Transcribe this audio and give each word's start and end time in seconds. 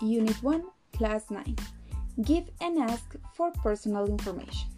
Unit 0.00 0.42
1, 0.42 0.64
Class 0.92 1.30
9. 1.30 1.56
Give 2.24 2.50
and 2.62 2.78
ask 2.78 3.16
for 3.34 3.52
personal 3.62 4.06
information. 4.08 4.70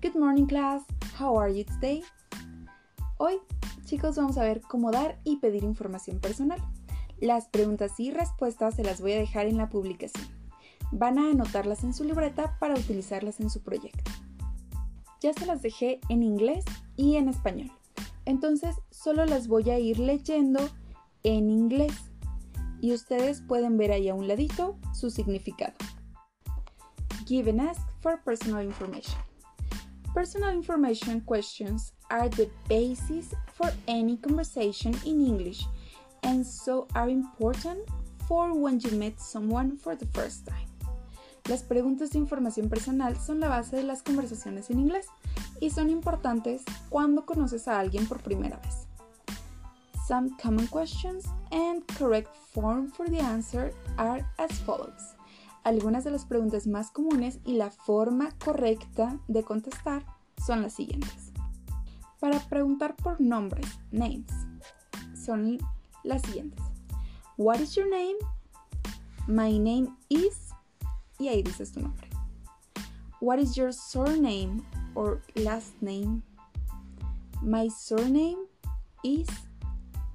Good 0.00 0.14
morning, 0.14 0.46
class. 0.46 0.82
How 1.18 1.36
are 1.36 1.50
you 1.50 1.64
today? 1.64 2.04
Hoy, 3.18 3.40
chicos, 3.84 4.14
vamos 4.14 4.38
a 4.38 4.44
ver 4.44 4.60
cómo 4.60 4.92
dar 4.92 5.18
y 5.24 5.38
pedir 5.38 5.64
información 5.64 6.20
personal. 6.20 6.60
Las 7.20 7.48
preguntas 7.48 7.98
y 7.98 8.12
respuestas 8.12 8.76
se 8.76 8.84
las 8.84 9.00
voy 9.00 9.14
a 9.14 9.18
dejar 9.18 9.46
en 9.46 9.56
la 9.56 9.68
publicación. 9.68 10.28
Van 10.92 11.18
a 11.18 11.30
anotarlas 11.30 11.82
en 11.82 11.92
su 11.92 12.04
libreta 12.04 12.56
para 12.60 12.74
utilizarlas 12.74 13.40
en 13.40 13.50
su 13.50 13.60
proyecto. 13.60 14.08
Ya 15.20 15.32
se 15.32 15.46
las 15.46 15.62
dejé 15.62 16.00
en 16.08 16.22
inglés 16.22 16.64
y 16.96 17.16
en 17.16 17.28
español. 17.28 17.72
Entonces, 18.24 18.76
solo 18.90 19.26
las 19.26 19.48
voy 19.48 19.68
a 19.70 19.80
ir 19.80 19.98
leyendo 19.98 20.60
en 21.24 21.50
inglés 21.50 22.11
y 22.82 22.92
ustedes 22.92 23.40
pueden 23.40 23.78
ver 23.78 23.92
ahí 23.92 24.10
a 24.10 24.14
un 24.14 24.28
ladito 24.28 24.76
su 24.92 25.08
significado. 25.08 25.72
Give 27.24 27.48
and 27.48 27.60
ask 27.60 27.80
for 28.00 28.20
personal 28.22 28.62
information. 28.62 29.18
Personal 30.12 30.54
information 30.54 31.20
questions 31.20 31.94
are 32.10 32.28
the 32.28 32.50
basis 32.68 33.34
for 33.54 33.72
any 33.86 34.18
conversation 34.18 34.92
in 35.06 35.24
English 35.24 35.66
and 36.24 36.44
so 36.44 36.86
are 36.94 37.10
important 37.10 37.78
for 38.28 38.52
when 38.52 38.78
you 38.80 38.90
meet 38.98 39.18
someone 39.18 39.78
for 39.78 39.96
the 39.96 40.06
first 40.12 40.46
time. 40.46 40.68
Las 41.48 41.62
preguntas 41.62 42.10
de 42.10 42.18
información 42.18 42.68
personal 42.68 43.16
son 43.16 43.40
la 43.40 43.48
base 43.48 43.76
de 43.76 43.84
las 43.84 44.02
conversaciones 44.02 44.70
en 44.70 44.80
inglés 44.80 45.06
y 45.60 45.70
son 45.70 45.88
importantes 45.88 46.62
cuando 46.88 47.24
conoces 47.24 47.68
a 47.68 47.78
alguien 47.78 48.06
por 48.06 48.20
primera 48.20 48.58
vez. 48.58 48.81
Some 50.12 50.36
common 50.36 50.66
questions 50.66 51.24
and 51.52 51.86
correct 51.96 52.36
form 52.52 52.90
for 52.90 53.08
the 53.08 53.18
answer 53.18 53.72
are 53.96 54.20
as 54.38 54.52
follows. 54.58 55.14
Algunas 55.64 56.04
de 56.04 56.10
las 56.10 56.26
preguntas 56.26 56.66
más 56.66 56.90
comunes 56.90 57.38
y 57.46 57.54
la 57.54 57.70
forma 57.70 58.28
correcta 58.44 59.18
de 59.26 59.42
contestar 59.42 60.04
son 60.36 60.60
las 60.60 60.74
siguientes. 60.74 61.32
Para 62.20 62.40
preguntar 62.40 62.94
por 62.94 63.22
nombres, 63.22 63.64
names, 63.90 64.30
son 65.14 65.56
las 66.04 66.20
siguientes. 66.20 66.62
What 67.38 67.60
is 67.60 67.74
your 67.74 67.88
name? 67.88 68.18
My 69.26 69.56
name 69.56 69.96
is 70.10 70.50
y 71.18 71.28
ahí 71.28 71.42
dices 71.42 71.72
tu 71.72 71.80
nombre. 71.80 72.10
What 73.22 73.38
is 73.38 73.56
your 73.56 73.72
surname 73.72 74.62
or 74.94 75.22
last 75.36 75.80
name? 75.80 76.22
My 77.40 77.70
surname 77.70 78.46
is 79.02 79.26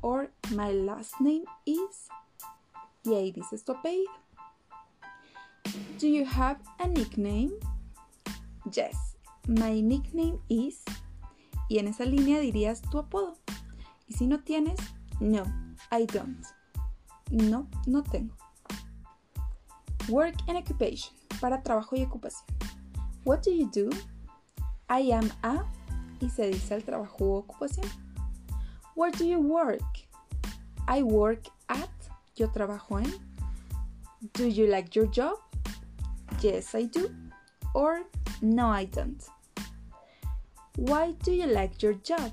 or 0.01 0.29
my 0.51 0.71
last 0.71 1.19
name 1.19 1.45
is 1.65 2.09
y 3.03 3.13
ahí 3.13 3.31
dices 3.31 3.63
tu 3.63 3.73
apellido. 3.73 4.11
Do 5.99 6.07
you 6.07 6.25
have 6.25 6.59
a 6.79 6.87
nickname? 6.87 7.51
Yes, 8.71 9.17
my 9.47 9.81
nickname 9.81 10.39
is 10.49 10.83
y 11.69 11.79
en 11.79 11.87
esa 11.87 12.05
línea 12.05 12.39
dirías 12.39 12.81
tu 12.81 12.99
apodo. 12.99 13.37
Y 14.07 14.13
si 14.13 14.27
no 14.27 14.39
tienes, 14.39 14.79
no, 15.19 15.43
I 15.91 16.05
don't. 16.05 16.45
No, 17.29 17.67
no 17.85 18.03
tengo. 18.03 18.35
Work 20.09 20.35
and 20.47 20.57
occupation 20.57 21.13
para 21.41 21.61
trabajo 21.61 21.95
y 21.95 22.03
ocupación. 22.03 22.45
What 23.25 23.43
do 23.43 23.51
you 23.51 23.69
do? 23.69 23.89
I 24.89 25.11
am 25.11 25.29
a 25.43 25.65
y 26.21 26.29
se 26.29 26.47
dice 26.47 26.75
el 26.75 26.83
trabajo 26.83 27.25
u 27.25 27.33
ocupación. 27.33 27.85
Where 28.97 29.11
do 29.11 29.27
you 29.27 29.39
work? 29.39 29.85
I 30.87 31.03
work 31.03 31.45
at. 31.69 31.93
Yo 32.35 32.47
trabajo 32.47 32.97
en. 32.97 33.13
Do 34.33 34.47
you 34.47 34.65
like 34.65 34.95
your 34.95 35.05
job? 35.05 35.37
Yes, 36.41 36.73
I 36.73 36.85
do. 36.85 37.13
Or 37.75 38.01
no, 38.41 38.65
I 38.65 38.85
don't. 38.85 39.23
Why 40.77 41.11
do 41.21 41.31
you 41.31 41.45
like 41.45 41.83
your 41.83 41.93
job? 42.01 42.31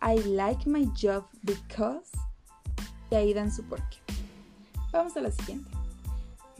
I 0.00 0.14
like 0.22 0.68
my 0.68 0.84
job 0.94 1.24
because. 1.44 2.12
Ahí 3.10 3.34
dan 3.34 3.50
su 3.50 3.64
porqué. 3.64 3.98
Vamos 4.92 5.16
a 5.16 5.20
la 5.20 5.30
siguiente. 5.30 5.66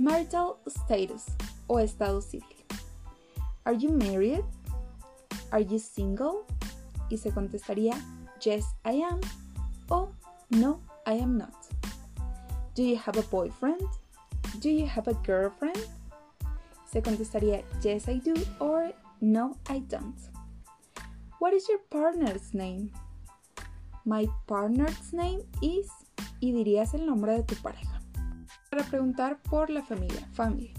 Marital 0.01 0.59
status 0.67 1.27
o 1.69 1.79
estado 1.79 2.21
civil. 2.21 2.57
Are 3.67 3.75
you 3.75 3.91
married? 3.91 4.43
Are 5.53 5.63
you 5.63 5.79
single? 5.79 6.45
Y 7.09 7.17
se 7.19 7.31
contestaría 7.31 7.95
Yes, 8.43 8.65
I 8.85 9.03
am 9.03 9.21
o 9.91 10.09
No, 10.51 10.81
I 11.07 11.15
am 11.15 11.39
not. 11.39 11.55
Do 12.75 12.83
you 12.83 12.97
have 12.97 13.17
a 13.17 13.23
boyfriend? 13.23 13.83
Do 14.61 14.69
you 14.69 14.87
have 14.87 15.09
a 15.09 15.15
girlfriend? 15.25 15.79
Se 16.85 17.01
contestaría 17.01 17.65
Yes, 17.83 18.09
I 18.09 18.19
do 18.19 18.35
or 18.61 18.93
No, 19.21 19.57
I 19.69 19.81
don't. 19.81 20.19
What 21.39 21.55
is 21.55 21.69
your 21.69 21.79
partner's 21.91 22.53
name? 22.53 22.91
My 24.05 24.27
partner's 24.47 25.13
name 25.13 25.43
is 25.63 25.91
y 26.41 26.53
dirías 26.53 26.95
el 26.95 27.07
nombre 27.07 27.33
de 27.33 27.43
tu 27.43 27.55
pareja. 27.57 28.01
Para 28.71 28.85
preguntar 28.85 29.39
por 29.43 29.71
la 29.71 29.83
familia, 29.83 30.29
family. 30.33 30.75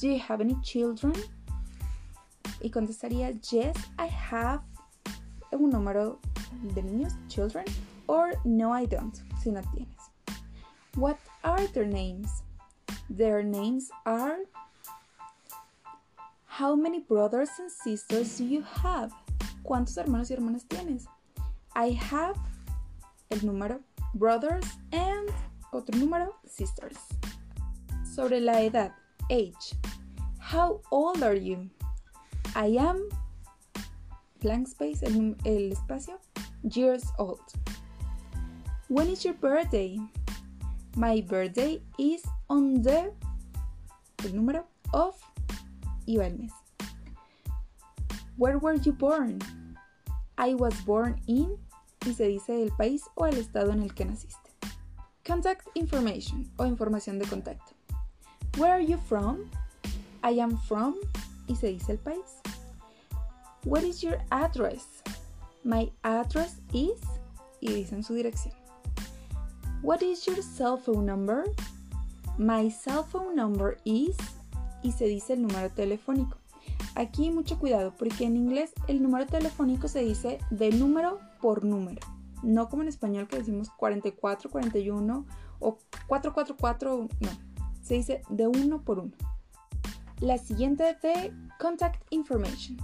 Do 0.00 0.08
you 0.08 0.18
have 0.18 0.40
any 0.40 0.56
children? 0.62 1.12
Y 2.60 2.70
contestaría 2.70 3.38
Yes, 3.50 3.76
I 3.98 4.08
have 4.08 4.62
un 5.52 5.70
número 5.70 6.18
de 6.74 6.82
niños, 6.82 7.14
children, 7.28 7.64
or 8.06 8.32
No, 8.44 8.72
I 8.72 8.86
don't, 8.86 9.20
si 9.42 9.50
no 9.50 9.62
tienes. 9.74 10.10
What 10.94 11.18
are 11.44 11.66
their 11.68 11.86
names? 11.86 12.42
Their 13.08 13.42
names 13.42 13.90
are 14.06 14.38
How 16.60 16.76
many 16.76 17.00
brothers 17.00 17.48
and 17.58 17.70
sisters 17.70 18.36
do 18.36 18.44
you 18.44 18.62
have? 18.62 19.12
¿Cuántos 19.64 19.96
hermanos 19.96 20.30
y 20.30 20.36
hermanas 20.36 20.64
tienes? 20.68 21.06
I 21.74 21.92
have 21.92 22.36
el 23.30 23.38
número 23.38 23.80
brothers 24.14 24.66
and 24.92 25.30
otro 25.72 25.98
número 25.98 26.34
sisters. 26.46 26.98
Sobre 28.04 28.40
la 28.40 28.60
edad, 28.60 28.92
age. 29.30 29.72
How 30.38 30.82
old 30.90 31.22
are 31.22 31.34
you? 31.34 31.70
I 32.54 32.76
am 32.78 33.08
blank 34.40 34.68
space, 34.68 35.02
el, 35.02 35.36
el 35.44 35.72
espacio, 35.72 36.18
years 36.62 37.04
old. 37.18 37.40
When 38.88 39.08
is 39.08 39.24
your 39.24 39.34
birthday? 39.34 39.98
My 40.96 41.20
birthday 41.20 41.80
is 41.98 42.22
on 42.48 42.82
the 42.82 43.12
el 44.24 44.32
número 44.32 44.64
of 44.92 45.14
va 46.06 46.24
el 46.24 46.30
mes. 46.30 46.52
Where 48.36 48.58
were 48.58 48.74
you 48.74 48.92
born? 48.92 49.40
I 50.36 50.54
was 50.54 50.74
born 50.82 51.20
in 51.26 51.58
y 52.06 52.12
se 52.12 52.28
dice 52.28 52.62
el 52.62 52.70
país 52.70 53.02
o 53.16 53.26
el 53.26 53.36
estado 53.36 53.72
en 53.72 53.82
el 53.82 53.94
que 53.94 54.04
naciste. 54.04 54.50
Contact 55.24 55.68
information 55.74 56.50
o 56.58 56.64
información 56.64 57.18
de 57.18 57.26
contacto. 57.26 57.74
Where 58.56 58.72
are 58.72 58.80
you 58.80 58.98
from? 59.08 59.50
I 60.22 60.40
am 60.40 60.58
from 60.66 60.96
y 61.48 61.54
se 61.54 61.68
dice 61.68 61.90
el 61.90 61.98
país. 61.98 62.40
What 63.64 63.84
is 63.84 64.02
your 64.02 64.18
address? 64.32 65.02
My 65.62 65.92
address 66.02 66.60
is 66.72 67.00
y 67.60 67.72
dicen 67.72 68.02
su 68.02 68.14
dirección. 68.14 68.54
What 69.82 70.00
is 70.02 70.24
your 70.24 70.42
cell 70.42 70.76
phone 70.76 71.06
number? 71.06 71.44
My 72.38 72.70
cell 72.70 73.02
phone 73.10 73.34
number 73.34 73.76
is 73.84 74.16
y 74.82 74.92
se 74.92 75.06
dice 75.06 75.34
el 75.34 75.42
número 75.42 75.70
telefónico. 75.70 76.36
Aquí 76.94 77.30
mucho 77.30 77.58
cuidado 77.58 77.94
porque 77.98 78.24
en 78.24 78.36
inglés 78.36 78.72
el 78.88 79.02
número 79.02 79.26
telefónico 79.26 79.88
se 79.88 80.00
dice 80.00 80.38
de 80.50 80.70
número 80.70 81.18
por 81.40 81.64
número. 81.64 82.00
No 82.42 82.68
como 82.68 82.82
en 82.82 82.88
español 82.88 83.28
que 83.28 83.38
decimos 83.38 83.70
44, 83.70 84.50
41 84.50 85.26
o 85.58 85.78
444, 86.06 87.08
no. 87.20 87.30
Se 87.82 87.94
dice 87.94 88.22
de 88.30 88.46
uno 88.46 88.82
por 88.82 88.98
uno. 88.98 89.12
La 90.20 90.38
siguiente 90.38 90.96
de 91.02 91.34
Contact 91.58 92.02
Information. 92.10 92.78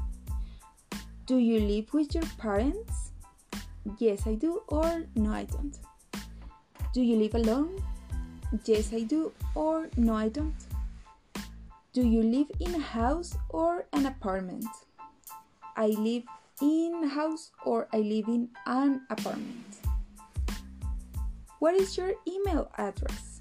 Do 1.26 1.38
you 1.38 1.58
live 1.58 1.92
with 1.92 2.14
your 2.14 2.22
parents? 2.38 3.10
Yes, 3.98 4.28
I 4.28 4.36
do, 4.36 4.62
or 4.68 5.02
no, 5.16 5.32
I 5.32 5.42
don't. 5.42 5.76
Do 6.94 7.02
you 7.02 7.16
live 7.16 7.34
alone? 7.34 7.82
Yes, 8.64 8.92
I 8.92 9.00
do, 9.02 9.32
or 9.56 9.90
no, 9.96 10.14
I 10.14 10.28
don't. 10.28 10.54
Do 11.92 12.06
you 12.06 12.22
live 12.22 12.46
in 12.60 12.76
a 12.76 12.78
house 12.78 13.36
or 13.48 13.86
an 13.92 14.06
apartment? 14.06 14.70
I 15.76 15.88
live 15.98 16.22
in 16.62 17.02
a 17.02 17.08
house 17.08 17.50
or 17.64 17.88
I 17.92 17.98
live 17.98 18.28
in 18.28 18.48
an 18.64 19.02
apartment. 19.10 19.78
What 21.58 21.74
is 21.74 21.96
your 21.98 22.14
email 22.28 22.70
address? 22.78 23.40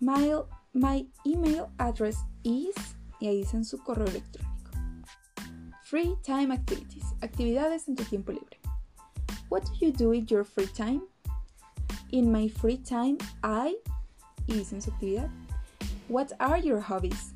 My, 0.00 0.38
my 0.72 1.04
email 1.26 1.72
address 1.80 2.22
is, 2.44 2.76
y 3.20 3.26
ahí 3.26 3.42
dicen 3.42 3.64
su 3.64 3.78
correo 3.78 4.06
electrónico. 4.06 4.51
Free 5.92 6.16
time 6.22 6.50
activities, 6.50 7.04
actividades 7.20 7.86
en 7.86 7.96
tu 7.96 8.04
tiempo 8.04 8.32
libre. 8.32 8.56
What 9.50 9.66
do 9.66 9.84
you 9.84 9.92
do 9.92 10.12
in 10.12 10.26
your 10.26 10.42
free 10.42 10.68
time? 10.68 11.02
In 12.12 12.32
my 12.32 12.48
free 12.48 12.78
time, 12.78 13.18
I, 13.44 13.76
y 14.48 14.54
dicen 14.54 14.80
su 14.80 14.90
actividad, 14.90 15.28
What 16.08 16.32
are 16.40 16.56
your 16.56 16.80
hobbies? 16.80 17.34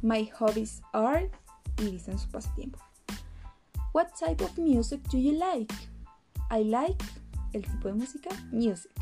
My 0.00 0.30
hobbies 0.38 0.80
are 0.94 1.28
y 1.78 1.90
dicen 1.90 2.20
su 2.20 2.28
pasatiempo. 2.28 2.78
What 3.90 4.14
type 4.16 4.42
of 4.42 4.56
music 4.56 5.02
do 5.10 5.18
you 5.18 5.32
like? 5.32 5.72
I 6.52 6.62
like 6.62 7.02
el 7.52 7.62
tipo 7.62 7.88
de 7.88 7.94
música, 7.94 8.30
music. 8.52 8.94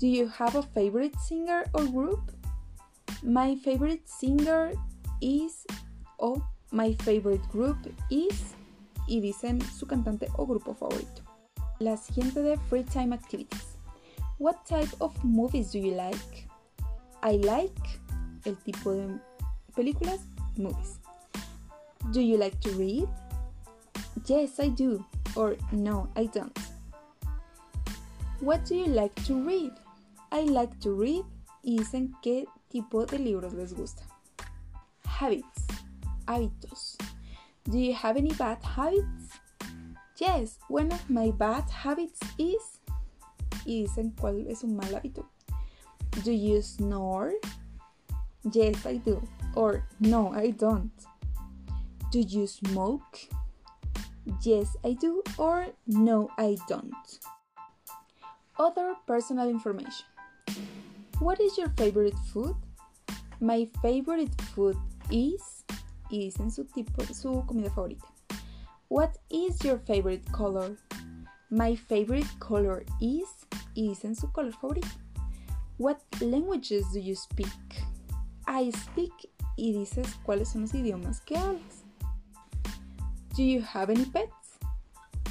Do 0.00 0.08
you 0.08 0.26
have 0.26 0.56
a 0.56 0.62
favorite 0.62 1.14
singer 1.20 1.66
or 1.72 1.86
group? 1.86 2.32
My 3.22 3.54
favorite 3.54 4.08
singer 4.08 4.72
is 5.22 5.64
o 6.18 6.42
my 6.74 6.92
favorite 7.04 7.46
group 7.52 7.78
is 8.10 8.56
y 9.06 9.20
dicen 9.20 9.60
su 9.60 9.86
cantante 9.86 10.28
o 10.36 10.44
grupo 10.44 10.74
favorito. 10.74 11.22
La 11.78 11.96
siguiente 11.96 12.42
de 12.42 12.56
free 12.68 12.82
time 12.82 13.14
activities. 13.14 13.78
What 14.38 14.64
type 14.66 14.90
of 14.98 15.14
movies 15.22 15.70
do 15.70 15.78
you 15.78 15.94
like? 15.94 16.48
I 17.22 17.36
like 17.38 18.00
el 18.44 18.56
tipo 18.56 18.92
de 18.92 19.20
películas, 19.76 20.20
movies. 20.56 20.98
Do 22.12 22.20
you 22.20 22.36
like 22.36 22.58
to 22.62 22.70
read? 22.70 23.08
Yes, 24.26 24.58
I 24.58 24.68
do. 24.68 25.04
Or 25.36 25.56
no, 25.70 26.08
I 26.16 26.26
don't. 26.26 26.58
What 28.40 28.64
do 28.64 28.74
you 28.74 28.86
like 28.86 29.14
to 29.26 29.34
read? 29.34 29.72
I 30.32 30.42
like 30.42 30.80
to 30.80 30.92
read 30.92 31.24
y 31.62 31.78
dicen 31.78 32.14
qué 32.20 32.46
tipo 32.68 33.06
de 33.06 33.18
libros 33.18 33.54
les 33.54 33.72
gusta. 33.74 34.02
Habits, 35.04 35.73
hábitos. 36.26 36.96
Do 37.64 37.78
you 37.78 37.94
have 37.94 38.16
any 38.16 38.32
bad 38.32 38.62
habits? 38.62 39.40
Yes, 40.18 40.58
one 40.68 40.92
of 40.92 41.08
my 41.10 41.30
bad 41.30 41.68
habits 41.70 42.20
is. 42.38 42.80
Y 43.66 43.84
dicen 43.84 44.12
cuál 44.14 44.46
es 44.50 44.62
un 44.62 44.76
mal 44.76 44.92
hábito. 44.92 45.24
Do 46.22 46.32
you 46.32 46.62
snore? 46.62 47.32
Yes, 48.52 48.84
I 48.86 48.98
do. 48.98 49.26
Or 49.56 49.86
no, 50.00 50.32
I 50.32 50.50
don't. 50.50 50.92
Do 52.12 52.20
you 52.20 52.46
smoke? 52.46 53.18
Yes, 54.42 54.76
I 54.84 54.92
do. 54.92 55.22
Or 55.38 55.66
no, 55.86 56.30
I 56.38 56.56
don't. 56.68 57.18
Other 58.58 58.94
personal 59.06 59.48
information. 59.48 60.06
What 61.18 61.40
is 61.40 61.58
your 61.58 61.70
favorite 61.76 62.18
food? 62.32 62.54
My 63.40 63.66
favorite 63.82 64.34
food 64.54 64.76
is. 65.10 65.64
Y 66.14 66.18
dicen 66.20 66.52
su 66.52 66.64
tipo, 66.64 67.02
su 67.12 67.44
comida 67.44 67.70
favorita. 67.70 68.06
What 68.88 69.16
is 69.30 69.58
your 69.64 69.80
favorite 69.80 70.24
color? 70.30 70.76
My 71.50 71.74
favorite 71.74 72.28
color 72.38 72.84
is. 73.00 73.26
Y 73.74 73.88
dicen 73.88 74.14
su 74.14 74.30
color 74.30 74.52
favorito. 74.52 74.86
What 75.76 75.98
languages 76.20 76.84
do 76.92 77.00
you 77.00 77.16
speak? 77.16 77.48
I 78.46 78.70
speak. 78.70 79.12
Y 79.56 79.72
dices 79.72 80.06
cuáles 80.22 80.50
son 80.50 80.60
los 80.60 80.74
idiomas 80.74 81.20
que 81.20 81.36
hablas. 81.36 81.82
Do 83.36 83.42
you 83.42 83.60
have 83.60 83.90
any 83.90 84.04
pets? 84.04 84.60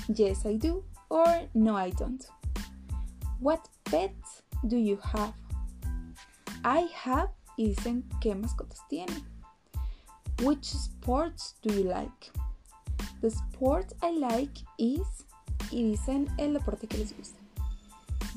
Yes, 0.09 0.45
I 0.45 0.57
do. 0.57 0.83
Or 1.09 1.47
no, 1.53 1.77
I 1.77 1.91
don't. 1.91 2.25
What 3.39 3.69
pets 3.85 4.43
do 4.67 4.75
you 4.75 4.97
have? 5.01 5.33
I 6.65 6.89
have 6.93 7.29
y 7.57 7.67
dicen 7.67 8.03
qué 8.19 8.35
mascotas 8.35 8.81
tienen. 8.89 9.32
Which 10.43 10.65
sports 10.65 11.55
do 11.61 11.73
you 11.73 11.83
like? 11.83 12.31
The 13.21 13.31
sport 13.31 13.93
I 14.01 14.11
like 14.11 14.57
is 14.77 15.23
y 15.71 15.83
dicen 15.83 16.27
el 16.37 16.51
deporte 16.51 16.85
que 16.85 16.97
les 16.97 17.13
gusta. 17.13 17.39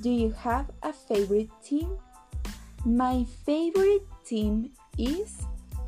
Do 0.03 0.11
you 0.11 0.31
have 0.45 0.71
a 0.85 0.93
favorite 0.93 1.51
team? 1.65 1.99
My 2.85 3.25
favorite 3.45 4.07
team 4.25 4.71
is 4.97 5.39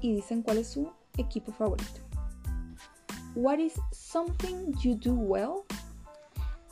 y 0.02 0.14
dicen 0.14 0.42
cuál 0.42 0.58
es 0.58 0.70
su 0.70 0.90
equipo 1.16 1.52
favorito. 1.52 2.00
What 3.34 3.60
is 3.60 3.78
something 3.92 4.74
you 4.82 4.96
do 4.96 5.14
well? 5.14 5.66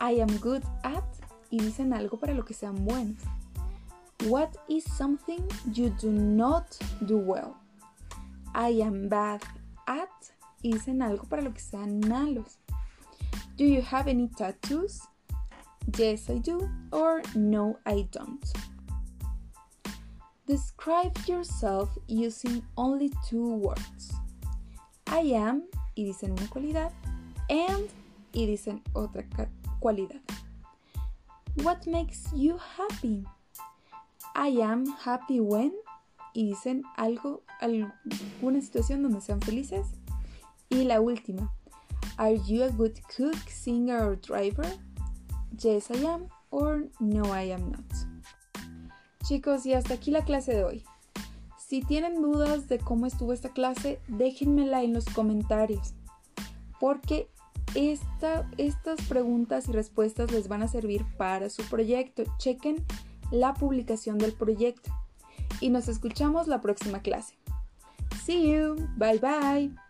I 0.00 0.20
am 0.20 0.38
good 0.38 0.64
at 0.82 1.04
y 1.52 1.58
dicen 1.58 1.92
algo 1.92 2.18
para 2.18 2.34
lo 2.34 2.44
que 2.44 2.54
sean 2.54 2.84
buenos. 2.84 3.22
What 4.24 4.56
is 4.68 4.82
something 4.96 5.46
you 5.72 5.90
do 6.00 6.10
not 6.10 6.76
do 7.06 7.16
well? 7.16 7.54
I 8.58 8.70
am 8.80 9.10
bad 9.10 9.42
at 9.86 10.08
y 10.62 10.72
dicen 10.72 11.02
algo 11.02 11.28
para 11.28 11.42
lo 11.42 11.52
que 11.52 11.60
sean 11.60 12.00
malos. 12.00 12.56
Do 13.58 13.64
you 13.64 13.82
have 13.82 14.08
any 14.08 14.28
tattoos? 14.28 15.02
Yes, 15.98 16.30
I 16.30 16.38
do. 16.38 16.66
Or 16.90 17.20
no, 17.34 17.78
I 17.84 18.08
don't. 18.10 18.42
Describe 20.46 21.18
yourself 21.26 21.90
using 22.08 22.62
only 22.78 23.12
two 23.28 23.56
words. 23.56 24.14
I 25.06 25.34
am 25.34 25.64
y 25.94 26.04
dicen 26.04 26.32
una 26.32 26.48
cualidad 26.48 26.92
and 27.50 27.90
y 28.32 28.46
dicen 28.46 28.80
otra 28.94 29.22
cualidad. 29.80 30.22
What 31.62 31.86
makes 31.86 32.32
you 32.34 32.56
happy? 32.56 33.26
I 34.34 34.48
am 34.62 34.86
happy 34.86 35.40
when 35.40 35.72
y 36.36 36.44
dicen 36.44 36.82
algo, 36.96 37.42
alguna 37.60 38.60
situación 38.60 39.02
donde 39.02 39.22
sean 39.22 39.40
felices. 39.40 39.86
Y 40.68 40.84
la 40.84 41.00
última, 41.00 41.50
Are 42.18 42.38
you 42.46 42.62
a 42.62 42.68
good 42.68 42.98
cook, 43.16 43.36
singer 43.48 44.02
or 44.02 44.20
driver? 44.20 44.66
Yes, 45.58 45.90
I 45.90 46.04
am 46.04 46.28
or 46.50 46.88
no, 47.00 47.24
I 47.34 47.52
am 47.52 47.70
not. 47.70 47.84
Chicos, 49.24 49.64
y 49.64 49.72
hasta 49.72 49.94
aquí 49.94 50.10
la 50.10 50.24
clase 50.24 50.52
de 50.52 50.64
hoy. 50.64 50.84
Si 51.58 51.80
tienen 51.80 52.20
dudas 52.20 52.68
de 52.68 52.78
cómo 52.78 53.06
estuvo 53.06 53.32
esta 53.32 53.48
clase, 53.48 53.98
déjenmela 54.06 54.82
en 54.82 54.92
los 54.92 55.06
comentarios. 55.06 55.94
Porque 56.78 57.28
estas 57.74 59.00
preguntas 59.08 59.68
y 59.68 59.72
respuestas 59.72 60.30
les 60.32 60.48
van 60.48 60.62
a 60.62 60.68
servir 60.68 61.06
para 61.16 61.48
su 61.48 61.62
proyecto. 61.64 62.24
Chequen 62.38 62.84
la 63.30 63.54
publicación 63.54 64.18
del 64.18 64.34
proyecto. 64.34 64.90
Y 65.60 65.70
nos 65.70 65.88
escuchamos 65.88 66.48
la 66.48 66.60
próxima 66.60 67.00
clase. 67.00 67.34
See 68.24 68.50
you. 68.50 68.76
Bye 68.96 69.18
bye. 69.18 69.85